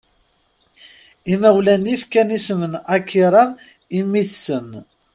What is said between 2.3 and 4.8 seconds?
isem n Akira i mmi-tsen.